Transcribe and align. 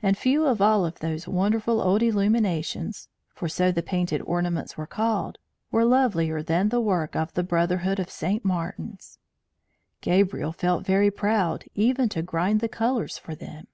And 0.00 0.16
few 0.16 0.46
of 0.46 0.62
all 0.62 0.88
those 0.88 1.26
wonderful 1.26 1.80
old 1.80 2.00
illuminations 2.00 3.08
(for 3.34 3.48
so 3.48 3.72
the 3.72 3.82
painted 3.82 4.22
ornaments 4.22 4.76
were 4.76 4.86
called) 4.86 5.38
were 5.72 5.84
lovelier 5.84 6.44
than 6.44 6.68
the 6.68 6.80
work 6.80 7.16
of 7.16 7.34
the 7.34 7.42
brotherhood 7.42 7.98
of 7.98 8.08
St. 8.08 8.44
Martin's. 8.44 9.18
Gabriel 10.00 10.52
felt 10.52 10.86
very 10.86 11.10
proud 11.10 11.64
even 11.74 12.08
to 12.10 12.22
grind 12.22 12.60
the 12.60 12.68
colours 12.68 13.18
for 13.18 13.34
them. 13.34 13.66